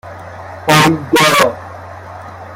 ایدا 0.67 1.45